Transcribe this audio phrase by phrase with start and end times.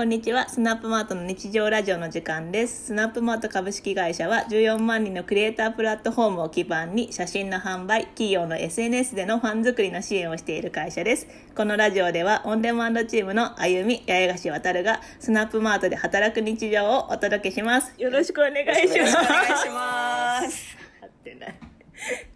[0.00, 0.48] こんにちは。
[0.48, 2.86] スナップマートの日常ラジオの時間です。
[2.86, 11.26] スナップマート株式会社は14万人のクリエイタープラットフォームを基盤に写真の販売、企業の SNS でのファン作りの支援をしている会社です。
[11.54, 17.92] このラジオではオンデマンドチームのあゆみ、八重樫渡がスナップマートで働く日常をお届けします。
[17.98, 19.16] よろしくお願いします。
[19.18, 20.76] お願いします。
[21.02, 21.54] 合ってない。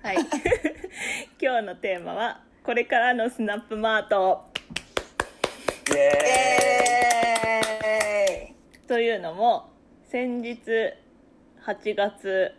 [0.02, 0.16] はい。
[1.40, 4.52] 今日のテーマは、これからのスナップマート。
[5.88, 7.13] イエーイ。
[8.94, 9.72] というのも
[10.04, 10.60] 先日
[11.66, 12.52] 8月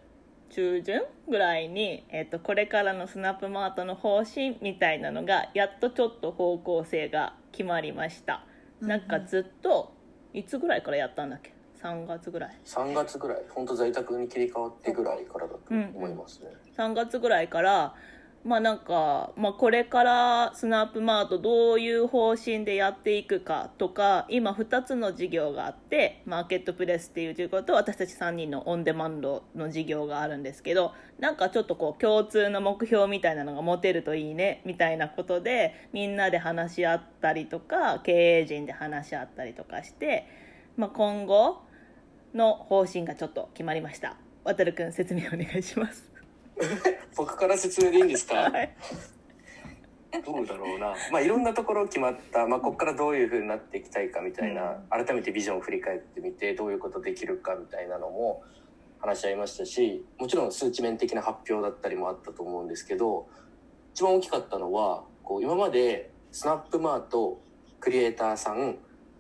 [0.50, 8.46] 中旬ぐらいに、えっとこれからのスナップマートの方針みたいなのがやっとちょっと方向性が決まりました、
[8.82, 9.94] なんかずっと
[10.34, 12.60] いつぐらいからやったんだっけ？3月ぐらい。
[12.66, 13.38] 3月ぐらい。
[13.52, 17.96] 本当在宅に切り替わってぐらいからだと思いますね、3月ぐらいから
[18.46, 40.28] まあなんか、まあ、これからスナップマートどういう方針でやっていくかとか今2つの事業があってマーケットプレスっていう事業と私たち3人のオンデマンドの事業があるんですけどなんかちょっとこう共通の目標みたいなのが持てるといいねみたいなことでみんなで話し合ったりとか経営陣で話し合ったりとかして、
[40.78, 41.64] まあ、今後
[42.36, 46.15] の方針がちょっと決まりました渡るくん説明お願いします。
[47.16, 48.36] 僕から説明でいいんですか？
[48.36, 48.76] はい。
[50.26, 50.96] どうだろうな。
[51.12, 58.42] まあいろんなところ決まった、まあ、ここからどういう風になっていきたいかみたいな、改めてビジョンを振り返ってみてどういうことできるかみたいなのも
[59.00, 63.28] 話し合いましたしもちろん数値面的な発表だったりもあったと思うんですけど
[63.94, 67.42] 一番大きかったのはこう今までスナップマート
[67.82, 68.78] クリエイターさん、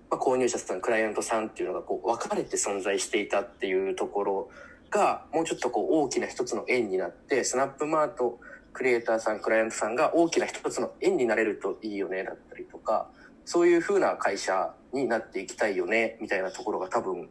[0.10, 4.50] まあ、購入者さんクライアントさんっていうのがこう分かれて存在していたっていうところ
[4.90, 8.40] がもうちょっとこう大きな一つの円になってスナップマート
[8.74, 13.10] クリエイターさんクライアントさんが大きな一つの円になれるといいよねだったりとか
[13.46, 17.30] そういう風な会社になっていきたいよねみたいなところが多分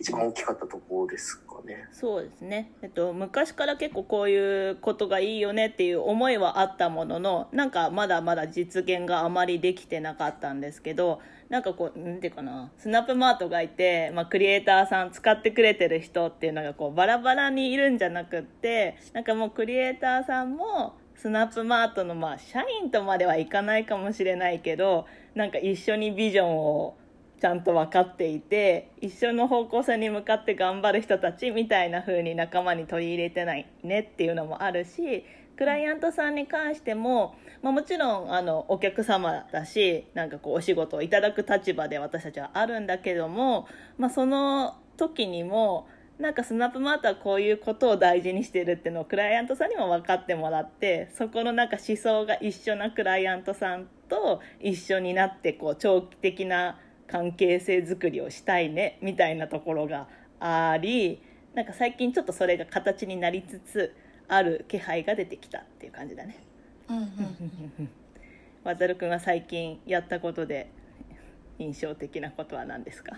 [0.00, 1.86] 一番大きかったところですかね。
[1.92, 26.96] そうですね、えっと、昔から結構こういうことがいいよねっていう思いはあったもののなんかまだまだ実現があまりできてなかったんですけどなんかこうなんていうかなスナップマートがいて、まあ、クリエイターさん使ってくれてる人っていうのがこうバラバラにいるんじゃなくってなんかもうクリエイターさんもスナップマートのまあ社員とまではいかないかもしれないけどなんか一緒にビジョンを
[27.40, 35.24] ちゃんと分かっていて一緒の方向性に向かって頑張る人たちみたいな風に仲間に取り入れてないねっていうのもあるし
[35.60, 45.86] クライアントさんに関しても、まあ、もちろんあのお客様だしなんかこうお仕事をいただく立場で私たちはあるんだけども、まあ、その時にも
[46.18, 60.08] なんかスナップマートはこういうことを大事にしてるっていうのをクライアントさんにも分かってもらってそこのなんか思想が一緒なクライアントさんと一緒になってこう長期的な関係性づくりをしたいねみたいなところが
[60.40, 61.20] あり
[61.52, 63.94] なんか最近ちょっとそれが形になりつつ
[64.32, 66.36] ある気配が出てきたっていう感じだね。
[66.88, 67.88] うんうん。
[68.62, 70.70] 渡るくんは最近やったことで
[71.58, 73.16] 印象的なことは何ですか？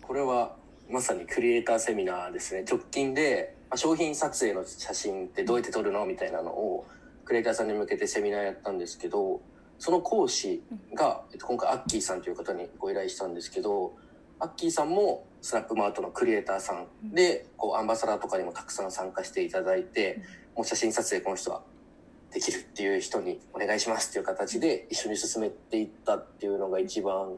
[0.00, 0.56] これは
[0.88, 6.86] まさにクリエイターセミナーですね直近でまあ商品撮影の写真ってどうやって撮るのみたいなのを
[7.24, 9.40] クリエイターさんに向けてセミナーやったんですけど
[9.78, 10.62] その講師
[10.94, 13.94] が、えっと、今回アッキーさんという方にご依頼したんですけど
[14.42, 17.14] アッキーさんもスナップマートのクリエイターさん。
[17.14, 20.20] でこうアンバサダーとかにもたくさん参加していただいて
[20.56, 21.62] もう写真撮影この人は
[22.32, 27.36] できるっていう人にお願いしますっていう形で一緒に進めていったっていうのが一番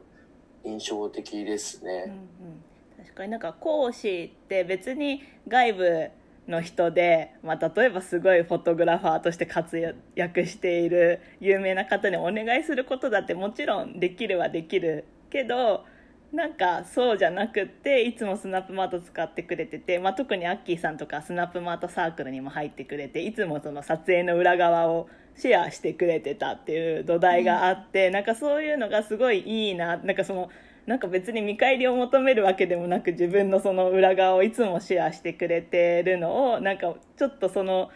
[0.63, 2.05] 印象的ですね。
[2.07, 6.09] うんうん、確かになんか講師って別に外部
[6.47, 15.85] の人で、まあ、例えばすごいフォトグラファーとして活躍している有名な方にお願いすることだってもちろんできるはできるけど
[16.35, 25.07] なんかそうじゃなくっていつもスナップマート使ってくれてて、まあ、特にアッキーさんとかスナップマートサークルにも入ってくれていつもその撮影の裏側を
[25.37, 30.49] シェアしてくれてたっていう土台があって、なんかそういうのがすごいいいななんかその
[30.87, 37.89] なんか別に見返りを求めるわけでもなく自分のその裏側をいつもシェアしてくれてるのをなんかちょっとその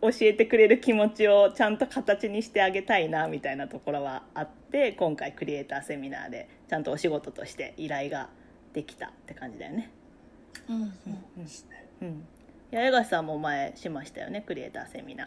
[0.00, 8.30] 教えてくれる気持ちをちゃんと形にしてあげたいなみたいなところはあって今回クリエイターセミナーでちゃんとお仕事として依頼が
[8.72, 9.90] できたって感じだよね。
[10.70, 10.90] うんうん。
[12.00, 12.24] うん、
[12.72, 15.26] 八重樫さんも前しましたよねクリエイターセミナー。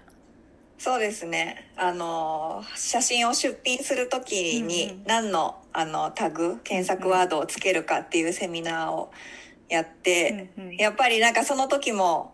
[0.80, 1.72] そうですね。
[1.78, 9.12] あの写真を出品するときうんうんに何のあのタグ検索ワードをつけるかっていうセミナーを
[9.70, 12.34] やって、うんうんやっぱりなんかその時も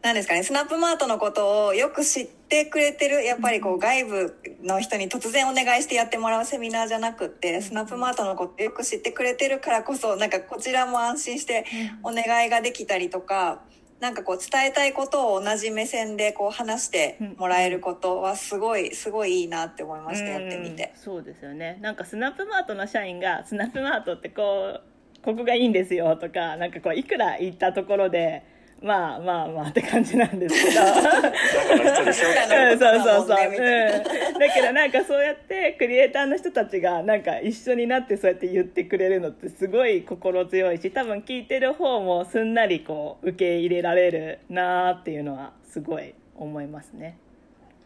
[0.00, 11.64] なんですかね、スナップマートのことをよく知ってくれてる、やっぱりこう外部の人に突然お願いしてやってもらうセミナーじゃなくって、スナップマートのことよく知ってくれてるからこそ、なんかこちらも安心して
[12.02, 13.62] お願いができたりとか、
[14.00, 20.92] なんかこう伝えたいことを同じ目線でこう話してもらえることはすごい、すごいいいなって思いました、やってみて。
[20.94, 21.00] うん。
[21.00, 21.78] そうですよね。
[21.80, 24.82] なんかスナップマートの社員がスナップマートってこう
[25.20, 28.44] ここがいいんですよとかなんかこういくら言ったところで
[28.80, 30.76] まあまあまあって感じなんですけど。
[30.76, 30.94] そう
[32.04, 33.36] そうそう、だ
[34.54, 47.18] けどなんかそうやってクリエイターの人たちがなんか一緒になってそうやって言ってくれるのってすごい心強いし多分聞いてる方もすんなりこう受け入れられるなーっていうのはすごい思いますね。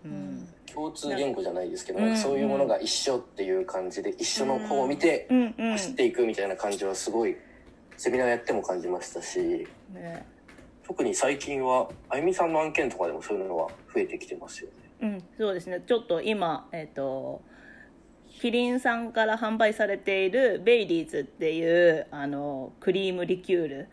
[0.04, 0.48] うん。
[0.66, 2.16] 共通言語じゃないですけど、うん。
[2.16, 7.36] そういうものが一緒っていう感じで一緒の方を見て走っていくみたいな感じはすごい
[7.96, 9.66] セミナーやっても感じましたし。
[9.94, 10.26] ね
[10.92, 14.74] 特に最近はあゆみさんの案件とかでもそういうのは増えてきてますよね。
[15.00, 17.40] うん、そうですねちょっと今えっ、と
[18.28, 23.88] キリンさんから販売されているベイリーズっていうあのクリームリキュール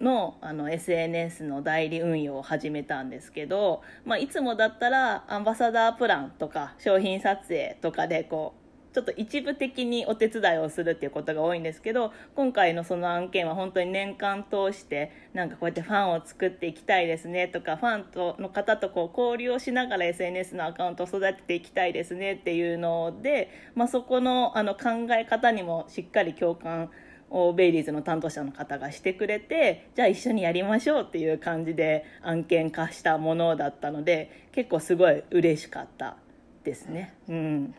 [0.00, 8.67] のあの SNS の代理運用を始めたんですけど、まあ、いつもだったらアンバサダープランとか商品撮影とかでこう
[8.98, 26.90] ちょっと一部的にお手伝いをするっていうことが多いんですけど今回のその案件は本当に年間通してなんかこうやってファンを作っていきたいですねとかファンとの方とこう交流をしながら SNS のアカウントを育てていきたいですねっていうので、まあ、そこのあの考え方にもしっかり共感
[27.30, 36.16] をベイリーズの担当者の方がしてくれてじゃあ一緒にやりましょうっていう感じで案件化したものだったので結構すごい嬉しかった
[36.64, 37.14] ですね。
[37.28, 37.74] うん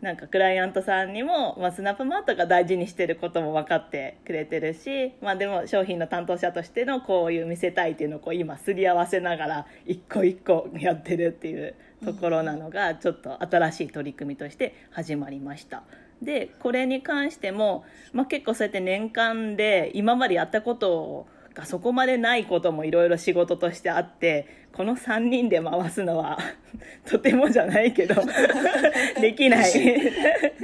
[0.00, 11.74] なんかクライアントさんにも、まあ、スナップマートが大事にしてることも分かってくれてるし、まあ、でも商品の担当者としてのこういう見せたいっていうのをこう今すり合わせながら一個一個やってるっていう
[12.04, 15.82] ところなのがちょっと新しい取り組みとして始まりました。
[16.22, 26.38] でこれに関しても、まあ、結構そうやって年間で今までやったことをがそこまでないこともいろいろ仕事としてあってこの3人で回すのは
[27.04, 28.14] とてもじゃないけど
[29.20, 29.70] できない。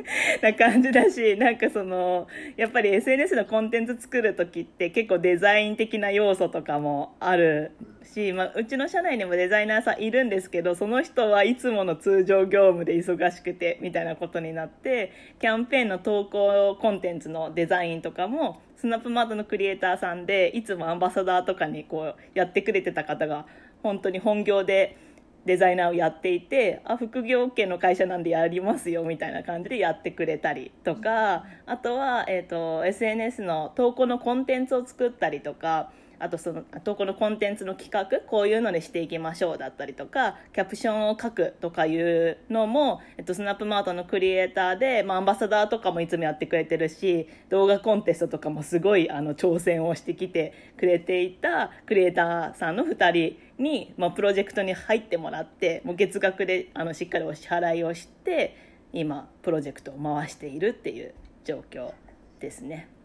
[0.40, 7.72] な感じだしなんかそのやっぱり SNS のコンテンツ作る時って結構デザイン的な要素とかもある
[8.04, 23.44] し、まあ、うちの社内にもデザイナーさんいるんですけどその人はいつもの通常業務で忙しくてみたいなことになってキャンペーンの投稿コンテンツのデザインとかもスナップマートのクリエイターさんでいつもアンバサダーとかにこうやってくれてた方が
[23.82, 24.96] 本当に本業で
[25.44, 58.56] デザイナーをやっていてあ副業系の会社なんでやりますよみたいな感じでやってくれたりとかあとは、えー、と SNS の投稿のコンテンツを作ったりとかあとその投稿のコンテンツの企画こういうのにしていきましょうだったりとかキャプションを書くとかいうのも、えっと、スナップマートのクリエイターで、まあ、アンバサダーとかもいつもやってくれてるし動画コンテストとかもすごいあの挑戦をしてきてくれていたクリエイターさんの2人に、まあ、プロジェクトに入ってもらってもう月額であのしっかりお支払いをして
[58.92, 61.14] 今プロジェクトを回しているっていう
[61.44, 61.92] 状況
[62.40, 62.95] ですね。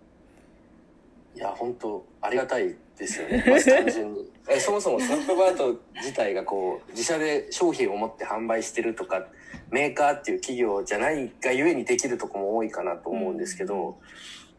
[1.35, 3.43] いや本当ありがたいですよね。
[3.47, 4.31] まず 単純に。
[4.49, 9.27] えそもそもスナップバート自体がこう自社で商品を持って販売してるとか
[9.69, 13.95] メーカーっていう企業じゃないがゆえにできるとこも多いかなと思うんですけど、うん。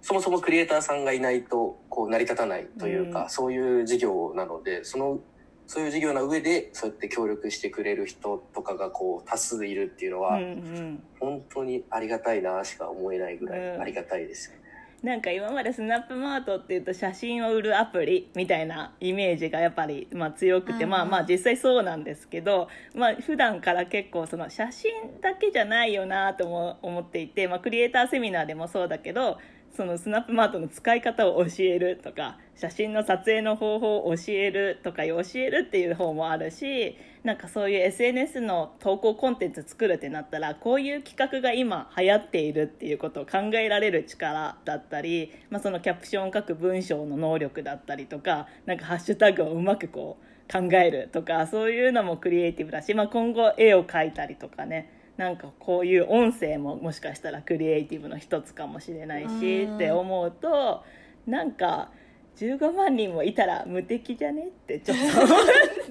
[0.01, 3.31] そもそもクリエイターさんがいないとこう成り立たないというか、うん。
[3.31, 5.21] そういう事業なのでその
[5.67, 11.03] そういう事業な上でそうやって協力してくれる人とかがこう多数いるっていうのは、うんうん。
[11.21, 13.81] 本当にありがたいなしか思えないぐらいうん。
[13.81, 14.62] ありがたいですよね。
[15.05, 29.39] なんか今までスナップマートっていうと写真を売るアプリみたいなイメージがやっぱりまあ強くて、うんまあまあ実際そうなんですけど、まあ普段から結構その写真だけじゃないよなとも思っていて、まあクリエイターセミナーでもそうだけど、
[29.75, 60.83] そのスナップマートの使い方を教えるとか写真の撮影の方法を教えるとか教えるっていう方もあるしなんかそういう SNS の投稿コンテンツ作るってなったらこういう企画が今流行っているっていうことを考えられる力だったり、まあ、そのキャプションを書く文章の能力だったりとかなんかハッシュタグをうまくこう考えるとかそういうのもクリエイティブだし、まあ、今後絵を描いたりとかねなんかこういう音声ももしかしたらクリエイティブの一つかもしれないしうんって思うと
[61.27, 61.91] なんか
[62.37, 65.41] 15万人もいたら無敵じゃねってちょっと思っ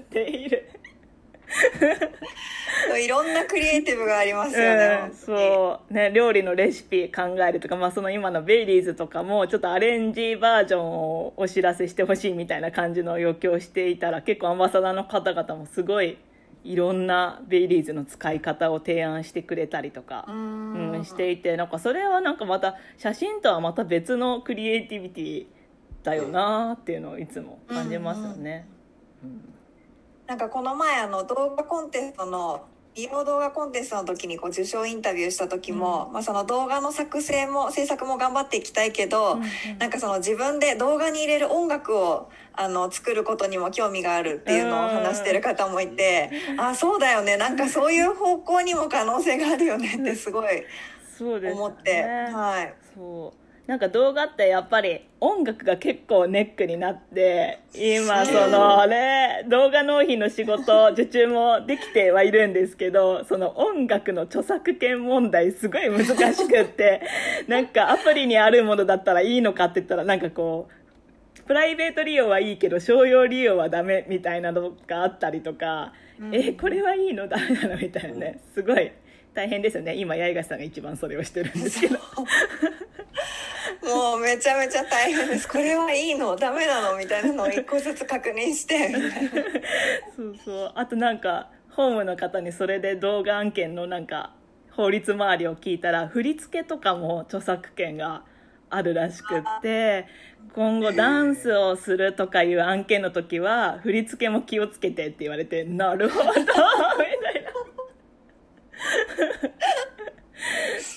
[0.09, 0.69] ている。
[3.03, 16.17] いろんなクリエイティブがありますよね、うん、そうね料理のレシピ考えるとか、まあ、その今のベイリーズとかもちょっとアレンジバージョンをお知らせしてほしいみたいな感じの余興をしていたら結構アンバサダーの方々もすごい
[16.63, 25.46] いろんなベイリーズの使い方を提案してくれたりとか、ううんん、していてなんかそれはなんかまた写真とはまた別のクリエイティビティ
[26.03, 28.68] だよなっていうのをいつも感じますよね。
[30.27, 39.39] なんかこの前あの動画コンテストの美容動画コンテストの時にこう受賞インタビューした時も、まあ、その動画の作成も制作も頑張っていきたいけど、
[39.79, 47.38] なんかその自分で動画に入れる音楽をあの作ることにも興味があるっていうのを話してる方もいて、あそうだよね。
[47.38, 50.65] なんかそういう方向にも可能性があるよねってすごい
[51.19, 52.74] 思って、はい。
[52.93, 53.40] そう
[53.71, 67.01] なんか動画ってやっぱり音楽が結構ネックになって今そのね動画納品の仕事受注もできてはいるんですけどその音楽の著作権問題すごい難しくって
[67.47, 70.67] なんかアプリにあるものだったらいいのかって言ったらなんかこ
[71.39, 76.35] うプライベート利用はいいけど商用利用はダメみたいなのがあったりとか、うん。
[76.35, 77.29] えこれはいいの？
[77.29, 77.77] ダメなの？
[77.77, 78.41] みたいなね。
[78.53, 78.91] すごい
[79.33, 79.95] 大変ですよね。
[79.95, 81.97] 今八重樫さんが一番それをしてるんですけど
[83.83, 85.47] もうめちゃめちゃ大変です。
[85.47, 89.31] これはいいのダメなのみたいなのを一個ずつ確認して、みたいな。
[90.15, 94.33] そうそうあとなんかホームの方にそれで動画案件のなんか
[94.71, 98.23] 法律周りを聞いたら振り付けとかも著作権が
[98.69, 100.07] あるらしくって
[100.53, 106.51] 今後ダンスをするとかいう案件の時は振り付けも気をつけてって言われてなるほどみたいな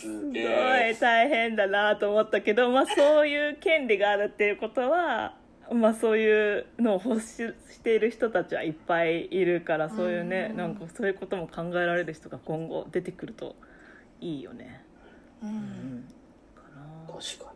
[0.04, 5.34] すごえい大変だなと思ったけど、まあ、そういう権利があるっていうことは、
[5.72, 7.36] まあ、そういうのを欲し
[7.72, 10.56] している人たちはいっぱいいるからそういうねうん。
[10.56, 13.56] なんかそういうことも考えられる人が今後出てくると
[14.20, 14.84] いいよね。
[15.42, 15.52] ううん。
[15.52, 16.04] ん
[16.54, 17.52] かな確か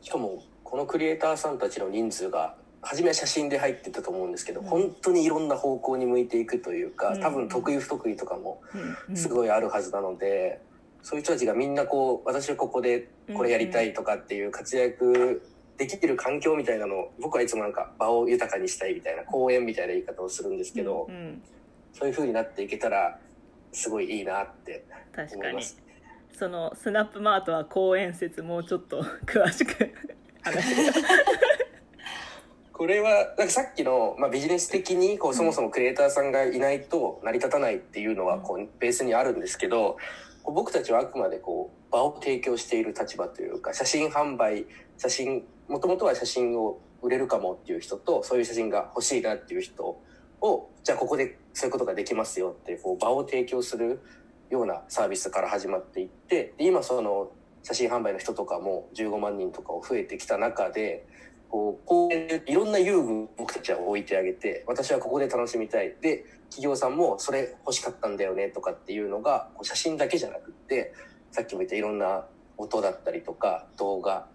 [0.00, 0.06] に。
[0.06, 4.66] しかもこのクリエイターさんたちの人数が初めは写真で入ってたと思うんですけど、うん。
[4.66, 7.20] 本当にいろんな方向に向いていくというか、うん。
[7.20, 8.62] 多分得意不得意とかも
[9.08, 9.16] うん。
[9.16, 10.60] すごいあるはずなので、
[11.08, 15.42] そういう人たちがみんなこう私はここでこれやりたいとかっていう活躍
[15.78, 21.42] できてる環境みたいなのを僕はいつもなんか場を豊かにしたいみたいな公演みたいな言い方をするんですけど、うん
[21.94, 23.18] そういう風になっていけたら
[23.72, 25.80] すごいいいなって確かに思います。
[26.30, 29.90] そのスナップマートは公演説もうちょっと 詳しく
[32.70, 39.96] これはなんかさっきの、まあ、ビジネス的にこうそもそもクリエイターさんがいないと成り立たないっていうのはこうベースにあるんですけど
[40.52, 49.98] 僕たちはあくまでこう場を提供している立場というか写真販売写真もともとは写真を売れるかもっていう人とそういう写真が欲しいなっていう人
[50.40, 54.00] をじゃあここでそういうことができますよってこう場を提供する
[54.50, 57.30] ようなサービスから始まっていって今その
[57.62, 61.06] 写真販売の人とかも15万人とかを増えてきた中で
[61.50, 65.94] こうこういういろんな遊具を僕たちは置いてあげて私はここで楽しみたい。
[66.00, 70.94] で企業さんもそれ欲しかったんだよねとかっていうのがこう写真だけじゃなくって
[71.30, 72.24] さっきも言ったいろんな
[72.56, 74.26] 音だったりとか動画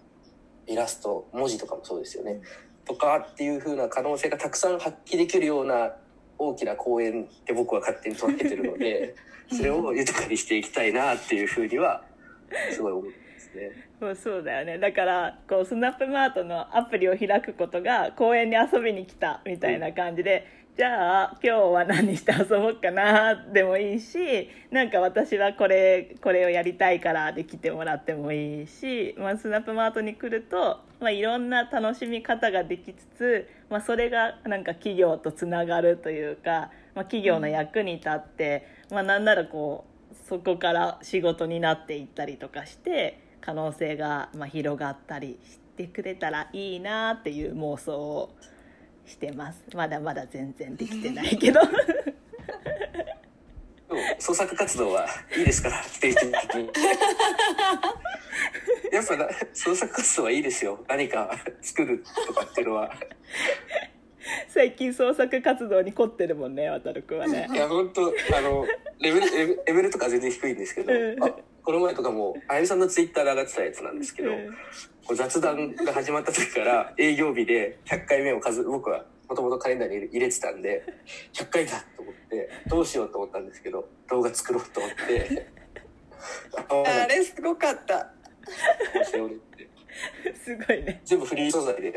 [0.67, 2.41] イラスト文字とかもそうですよね、
[2.85, 5.93] とかっていう風な可能性がたくさん発揮できるような
[6.37, 9.15] 大きな公演って僕は勝手に捉えてるので
[9.51, 12.03] それを豊かにしていきたいなっていう風には
[12.71, 13.17] すごい思います
[13.55, 13.71] ね。
[13.99, 20.45] そうそうだよねだからこうスナップマートのアプリを開くことが公園に遊びに来たみたいな感じで、
[20.75, 48.33] じゃあ今日は何して遊ぼうかなでもいいしなんか私はこれこれをやりたいからで来てもらってもいいし、まあ、スナップマートに来ると、まあ、いろんな楽しみ方ができつつ、まあ、それがなんか企業とつながるというか、まあ、企業の役に立って、まあ、なんならこうそこから仕事になっていったりとかして可能性がまあ広がったりしてくれたらいいなっていう妄想を
[49.05, 49.61] してます。
[49.75, 51.59] まだまだ全然できてないけど。
[54.17, 55.07] 創作活動は
[55.37, 56.23] いいですから否定的
[56.55, 56.69] に。
[58.93, 60.79] やっぱな創作活動はいいですよ。
[60.87, 62.91] 何か作るとかっていうのは。
[64.47, 67.49] 最近創作活動に凝ってるもんね渡るくんはね。
[67.51, 68.65] いや本当あの
[68.99, 71.23] レベルレベルとか全然低いんですけど、うん。
[71.23, 74.51] あこの前とかもあゆみさんのツイッターで上がってたやつなんですけど、うん。
[75.05, 80.83] こう雑談が始まった時から営業日で100回目を数僕はもともとカレンダーに入れてたんで
[81.33, 85.47] 100回だと思ってどうしようと思ったんですけど動画作ろうと思って
[86.55, 88.11] ああれすごかった。
[90.43, 91.01] すごいね。
[91.05, 91.93] 全部フリー素材で。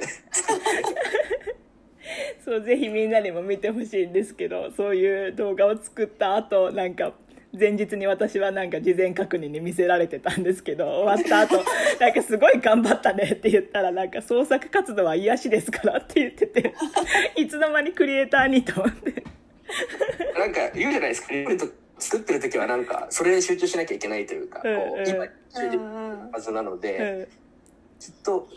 [2.44, 7.12] そうぜひみんなにも見てほしいんですけどそういう動画を作った後なんか
[7.53, 11.65] 前日に私はなんか事前確認に見せられてたんですけど終わった後
[12.00, 16.75] なんかすごい頑張ったねって言ったらなんか創作活動は癒しですからって言ってて
[17.37, 19.23] いつの間にクリエイターにと思って。
[20.38, 21.67] なんか言うじゃないですか料理と
[21.99, 25.09] 作ってる時はなんかそれに集中しなきゃいけないというか、こうんううん。
[25.09, 25.79] 今集中
[26.33, 27.26] はずなので、うん。
[27.99, 28.49] きっと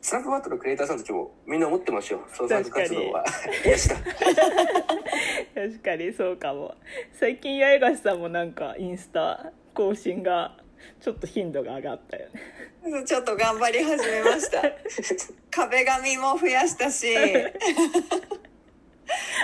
[0.00, 2.20] スナップバットのクリエイターさんたちもみんな思ってますよ。
[2.32, 3.24] 創作活動は。
[3.64, 6.74] 癒しだ確かにそうかも。
[7.12, 10.56] 最近八重樫さんもなんかインスタ更新が
[11.00, 13.04] ちょっと頻度が上がったよね。
[13.04, 14.62] ちょっと頑張り始めました。
[15.52, 17.06] 壁紙も増やしたし。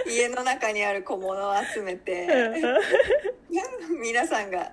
[0.09, 2.27] 家の中にある小物を集めて。
[4.03, 4.73] 皆さんが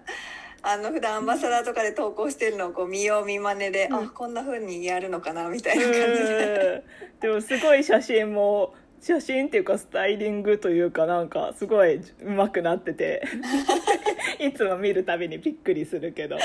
[0.61, 6.83] あの普段アンバサダーとかで投稿してるのをこう見よう見まねで、あこんな風にやるのかなみたいな感じで。
[7.03, 7.19] うん。
[7.19, 13.23] でもすごい写真も写真っていうかスタイリングというかなんかすごい上手くなってて。
[14.39, 16.37] いつも見るたびにびっくりするけど。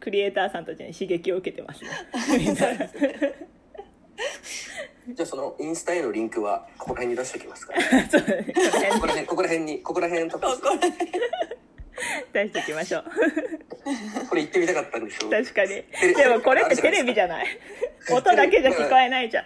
[0.00, 1.90] クリエイターさんたちに刺激を受けてますね。
[2.38, 2.54] みんな
[5.06, 7.74] じゃあそのインスタへのリンクはここら辺に出しておきますか。
[7.74, 8.46] らね
[8.92, 9.26] こここら辺。
[9.26, 10.74] ここら辺にここら辺とかここら
[12.32, 13.04] 出しておきましょう。
[14.28, 15.30] これ言ってみたかったんでしょ？
[15.30, 15.68] 確かに。
[15.68, 17.46] でもこれってテレビじゃない？
[18.10, 19.44] 音だけじゃ聞こえないじゃん。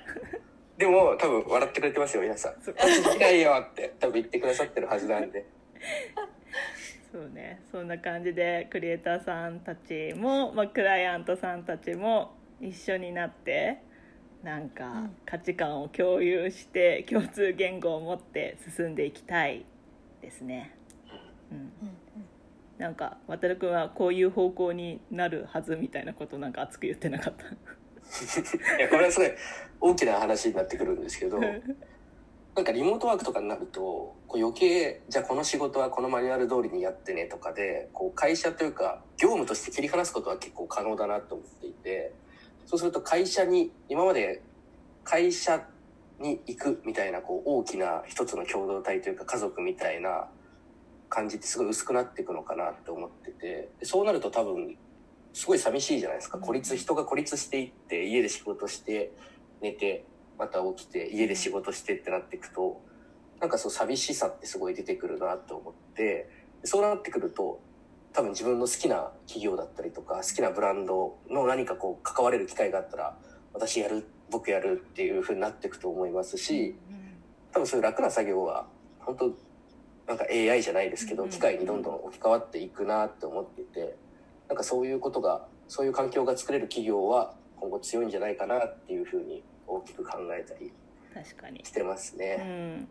[0.78, 2.55] でも多分笑ってくれてますよ皆さん。
[2.62, 2.75] そう
[3.19, 3.95] 「嫌いよ」って。
[3.99, 5.45] 多分言ってくださってるはずなんで。
[7.11, 7.61] そうね。
[7.73, 13.78] そんな感じでクリエイターさんたちも、まあ、クライアントさんたちも一緒になって
[14.43, 19.64] なんか価値観を共有して共通言語を持って進んでいきたい
[20.23, 20.75] ですね。
[21.50, 21.73] うん
[22.78, 27.44] なんか渡るくんはこういう方向になるはずみたいなことなんか熱く言ってなかった？
[27.44, 29.30] いやこれはすごい
[29.80, 42.12] 大きな話になってくるんですけどなんかリモートワークとかになるとこう余計じゃあこの仕事はこのマニュアル通りにやってねとかでこう会社というか業務として切り離すことは結構可能だなと思っていて
[42.66, 44.42] そうすると会社に今まで
[45.04, 45.62] 会社
[46.20, 50.28] に行くみたいなこう大きな一つの共同体というか家族みたいな
[51.09, 53.71] 感じってすごい薄くなっていくのかなって思ってて。
[53.79, 54.77] でそうなると多分
[55.33, 56.38] すごい寂しいじゃないですか。
[56.38, 59.12] 孤立人が孤立していって家で仕事して
[59.61, 60.05] 寝て
[60.38, 62.81] また起きて家で仕事してってなっていくと
[63.40, 66.29] なんかそう寂しさってすごい出てくるなと思って。
[66.64, 67.61] そうなってくると
[68.12, 73.16] 多分自分の好きな企業だったりとか好きなブランドの何かこう関われる機会があったら
[73.53, 76.75] 私やる僕やるっていう風になっていくと思いますし
[77.53, 78.66] 多分そういう楽な作業は
[79.01, 79.31] 本当
[80.09, 83.94] なんか AI じゃないですけど機械にどんどん置き換わっていくなって思っていて
[84.49, 90.73] なんかそういうことがそういう環境が作れる企業は今後強いんじゃないかなっていう風に大きく考えたり
[91.12, 91.61] 確かに。
[91.64, 92.37] してますうね。
[92.37, 92.88] ん、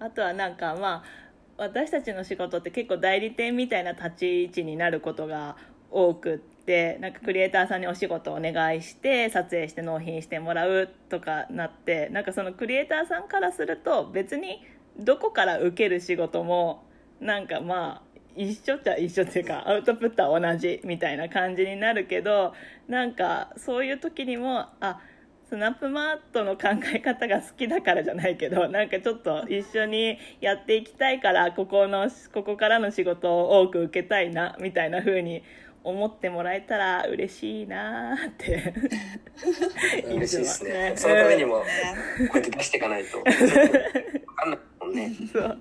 [0.00, 1.26] あとはなんかまあ
[1.56, 5.56] 私たちの仕事って結構代理店みたいな立ち位置になることが
[5.90, 14.66] 多くってなんかクリエイターさんにお仕事をお願いして撮影して納品してもらうとかなってなんかそのクリエイターさんからすると別に
[14.98, 16.84] どこから受ける仕事も
[17.20, 18.02] なんかまあ
[18.36, 22.52] 一緒っちゃ一緒っていうかアウトプットは同じみたいな感じになるけど
[22.86, 25.00] なんかそういう時にもあ
[25.48, 35.42] スナップマートの考え方が好きだからじゃないけどなんかちょっと一緒にやっていきたいからここのここからの仕事を多く受けたいなみたいな風に
[35.84, 38.74] 思ってもらえたら嬉しいなーって。
[40.04, 40.88] 嬉しいですね。
[40.90, 41.64] うんそのためにもこ
[42.34, 43.22] うやって出していかないと
[44.86, 45.12] もんね。
[45.32, 45.58] そう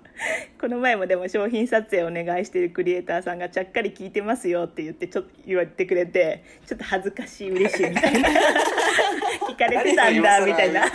[0.59, 8.29] この前もでも商品撮影お願いしてるクリエイターさんがちゃっかり聞いてますよって言ってちょっと言われてくれてちょっと恥ずかしい嬉しいみたいな
[9.49, 10.85] 聞かれてたんだみたいな。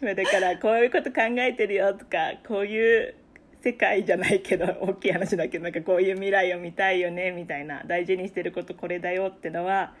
[0.00, 3.14] まあだからこういうこと考えてるよとかこういう
[3.62, 9.94] 世界じゃないけど大きい話だけどなんかこういう未来を見たいよねみたいな大事にしてることこれだよってのは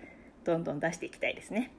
[0.44, 1.72] どんどん出していきたいですね。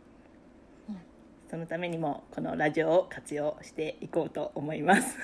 [1.50, 5.18] そのためにもこのラジオを活用していこうと思います。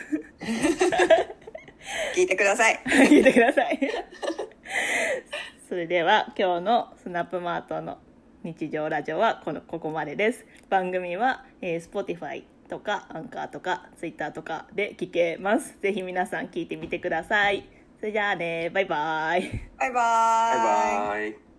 [2.15, 3.79] 聞いてください聞いてください。
[5.67, 7.97] それでは今日のスナップマートの
[8.43, 10.45] 日常ラジオはこのここまでです。
[10.69, 15.77] 番組は、えー、Spotify とかアンカーとか Twitter とかで聞けます。
[15.81, 17.65] ぜひ皆さん聞いてみてください。
[17.99, 19.69] それじゃあね、バイバイ。
[19.77, 21.52] バイバーイバイバイ。